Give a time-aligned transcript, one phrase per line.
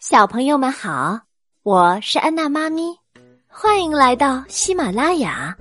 [0.00, 1.18] 小朋友们好，
[1.64, 2.96] 我是安娜妈咪，
[3.48, 5.56] 欢迎来到喜马拉雅。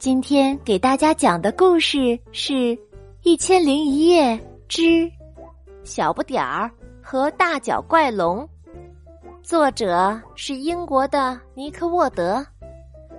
[0.00, 2.52] 今天给大家讲的故事是
[3.22, 4.36] 《一千零一夜
[4.66, 5.08] 之
[5.84, 6.68] 小不点儿
[7.00, 8.38] 和大脚怪龙》，
[9.44, 12.44] 作者是英国的尼克沃德，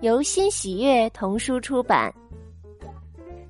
[0.02, 2.14] 由新喜悦童书出版。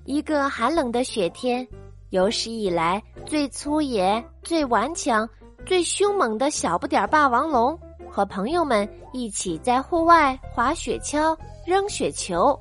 [0.05, 1.68] 一个寒冷的雪天，
[2.12, 5.28] 有史以来最粗野、最顽强。
[5.66, 7.78] 最凶猛的小不点霸王龙
[8.10, 12.58] 和朋友们一起在户外滑雪橇、扔雪球，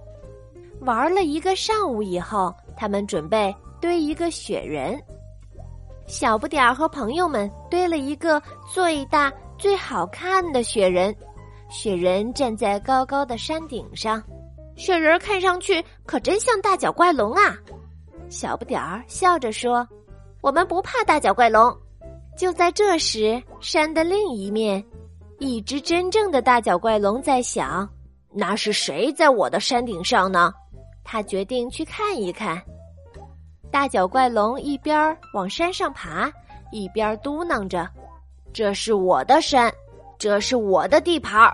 [0.80, 5.00] 玩了一个上午以后，他们准备堆一个雪人。
[6.06, 8.40] 小不点儿和朋友们堆了一个
[8.72, 11.14] 最大、最好看的雪人。
[11.68, 14.22] 雪人站在高高的山顶上，
[14.76, 17.56] 雪人看上去可真像大脚怪龙啊！
[18.28, 19.86] 小不点儿笑着说
[20.42, 21.76] ：“我们不怕大脚怪龙。”
[22.36, 24.84] 就在这时，山的另一面，
[25.38, 27.88] 一只真正的大脚怪龙在想
[28.30, 30.52] ：“那是谁在我的山顶上呢？”
[31.02, 32.62] 他决定去看一看。
[33.70, 36.30] 大脚怪龙一边往山上爬，
[36.72, 37.88] 一边嘟囔着
[38.52, 39.72] ：“这是我的山，
[40.18, 41.50] 这是我的地盘。”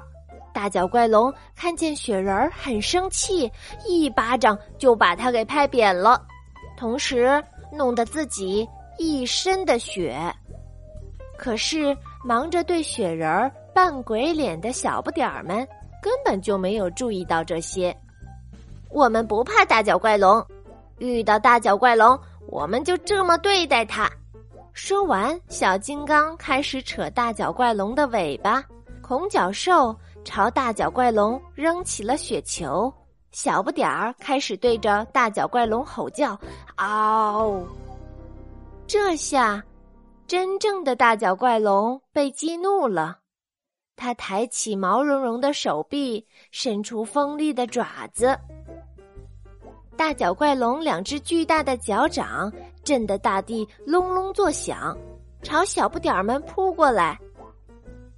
[0.53, 3.51] 大脚怪龙看见雪人儿很生气，
[3.87, 6.21] 一巴掌就把他给拍扁了，
[6.77, 10.15] 同时弄得自己一身的雪。
[11.37, 15.57] 可是，忙着对雪人儿扮鬼脸的小不点儿们
[16.01, 17.97] 根本就没有注意到这些。
[18.91, 20.45] 我们不怕大脚怪龙，
[20.99, 24.09] 遇到大脚怪龙，我们就这么对待它。
[24.73, 28.63] 说完，小金刚开始扯大脚怪龙的尾巴，
[29.01, 32.93] 恐角兽朝大脚怪龙扔起了雪球，
[33.33, 36.39] 小不点儿开始对着大脚怪龙吼叫
[36.77, 37.61] ：“嗷！”
[38.87, 39.63] 这下。
[40.27, 43.19] 真正的大脚怪龙被激怒了，
[43.97, 48.39] 他抬起毛茸茸的手臂，伸出锋利的爪子。
[49.97, 52.51] 大脚怪龙两只巨大的脚掌
[52.83, 54.97] 震得大地隆隆作响，
[55.43, 57.19] 朝小不点儿们扑过来。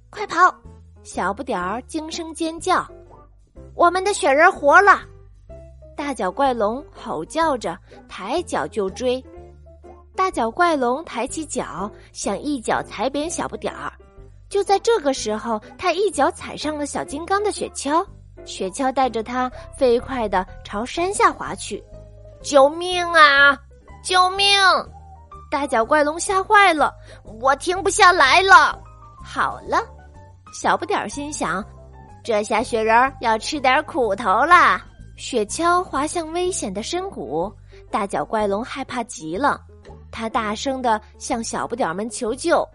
[0.09, 0.55] 快跑！
[1.03, 2.87] 小不点儿惊声尖叫
[3.75, 5.01] ：“我们的雪人活了！”
[5.95, 7.77] 大脚怪龙吼叫着，
[8.07, 9.23] 抬脚就追。
[10.15, 13.91] 大脚怪龙抬起脚，想一脚踩扁小不点儿。
[14.47, 18.05] 就在这个时候，他一脚踩上了小金刚的雪橇，
[18.45, 21.83] 雪橇带着他飞快的朝山下滑去。
[22.41, 23.57] 救命啊！
[24.03, 24.47] 救命！
[25.51, 26.93] 大脚怪龙吓坏了，
[27.41, 28.79] 我停不下来了。
[29.23, 29.83] 好了，
[30.53, 31.63] 小不点儿心想，
[32.23, 34.81] 这下雪人要吃点苦头了。
[35.17, 37.51] 雪橇滑向危险的深谷，
[37.89, 39.59] 大脚怪龙害怕极了。
[40.15, 42.65] 他大声的向小不点儿们求救。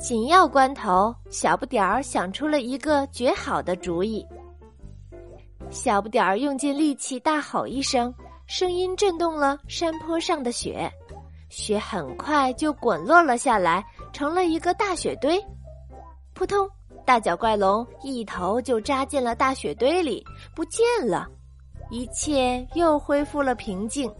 [0.00, 4.26] 紧要关头，小不点儿想出了一个绝好的主意。
[5.68, 8.12] 小不点儿用尽力气大吼一声，
[8.46, 10.90] 声音震动了山坡上的雪，
[11.50, 15.38] 雪很快就滚落了下来，成了一个大雪堆。
[16.32, 16.66] 扑通！
[17.04, 20.24] 大脚怪龙一头就扎进了大雪堆里，
[20.54, 21.28] 不见了。
[21.90, 24.10] 一切又恢复了平静。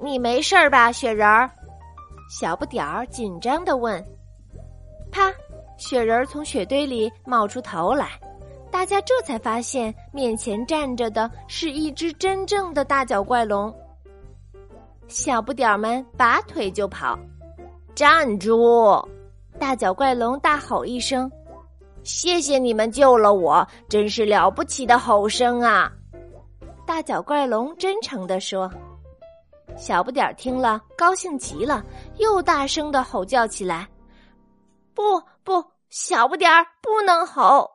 [0.00, 1.50] 你没事儿吧，雪人儿？
[2.30, 4.04] 小不点儿紧张的问。
[5.10, 5.32] 啪！
[5.76, 8.10] 雪人儿从雪堆里冒出头来，
[8.70, 13.74] 大家这才发现面前站着的是一只真正的大脚怪龙。
[15.06, 17.18] 小不点儿们拔腿就跑，
[17.94, 19.02] 站住！
[19.58, 21.30] 大脚怪龙大吼一声
[22.04, 25.90] ：“谢谢你们救了我，真是了不起的吼声啊！”
[26.86, 28.70] 大脚怪龙真诚地说。
[29.78, 31.82] 小不点儿听了，高兴极了，
[32.18, 33.88] 又大声的吼叫起来
[34.92, 37.70] ：“不不，小不点儿不能吼！”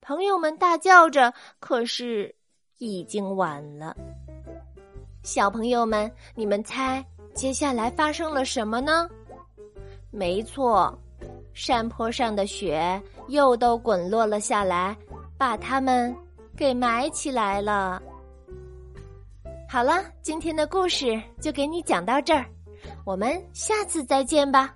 [0.00, 2.34] 朋友们大叫着，可是
[2.78, 3.94] 已经晚了。
[5.22, 7.04] 小朋友们，你们猜
[7.34, 9.08] 接下来发生了什么呢？
[10.10, 10.98] 没错，
[11.52, 14.96] 山坡上的雪又都滚落了下来，
[15.38, 16.14] 把它们
[16.56, 18.02] 给埋起来了。
[19.72, 22.44] 好了，今天的故事就给你讲到这儿，
[23.06, 24.74] 我们下次再见吧。